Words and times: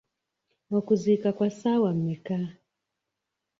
Okuziika 0.77 1.29
kwa 1.37 1.49
ssaawa 1.51 1.91
mmeka? 1.97 2.37